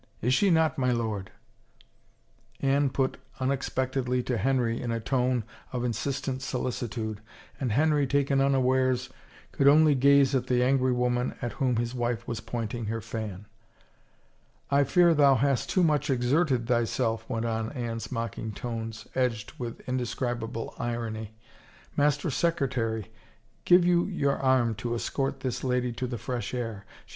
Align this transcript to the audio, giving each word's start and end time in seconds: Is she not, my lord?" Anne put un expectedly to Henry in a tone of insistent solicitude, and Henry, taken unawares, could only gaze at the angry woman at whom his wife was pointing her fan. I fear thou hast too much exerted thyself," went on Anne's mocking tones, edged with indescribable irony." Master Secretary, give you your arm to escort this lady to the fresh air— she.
Is 0.19 0.33
she 0.33 0.49
not, 0.49 0.79
my 0.79 0.91
lord?" 0.91 1.29
Anne 2.59 2.89
put 2.89 3.17
un 3.39 3.51
expectedly 3.51 4.23
to 4.23 4.35
Henry 4.39 4.81
in 4.81 4.91
a 4.91 4.99
tone 4.99 5.43
of 5.71 5.83
insistent 5.83 6.41
solicitude, 6.41 7.21
and 7.59 7.71
Henry, 7.71 8.07
taken 8.07 8.41
unawares, 8.41 9.11
could 9.51 9.67
only 9.67 9.93
gaze 9.93 10.33
at 10.33 10.47
the 10.47 10.63
angry 10.63 10.91
woman 10.91 11.35
at 11.39 11.51
whom 11.51 11.75
his 11.75 11.93
wife 11.93 12.27
was 12.27 12.39
pointing 12.41 12.85
her 12.87 12.99
fan. 12.99 13.45
I 14.71 14.85
fear 14.85 15.13
thou 15.13 15.35
hast 15.35 15.69
too 15.69 15.83
much 15.83 16.09
exerted 16.09 16.65
thyself," 16.65 17.29
went 17.29 17.45
on 17.45 17.71
Anne's 17.73 18.11
mocking 18.11 18.53
tones, 18.53 19.07
edged 19.13 19.53
with 19.59 19.87
indescribable 19.87 20.73
irony." 20.79 21.35
Master 21.95 22.31
Secretary, 22.31 23.11
give 23.65 23.85
you 23.85 24.07
your 24.07 24.39
arm 24.39 24.73
to 24.81 24.95
escort 24.95 25.41
this 25.41 25.63
lady 25.63 25.93
to 25.93 26.07
the 26.07 26.17
fresh 26.17 26.55
air— 26.55 26.85
she. 27.05 27.09